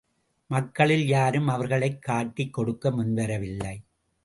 மக்களில் 0.47 1.07
யாரும் 1.07 1.47
அவர்களைக் 1.47 2.01
காட்டிக் 2.01 2.53
கொடுக்க 2.53 2.91
முன்வரவில்லை. 2.91 3.83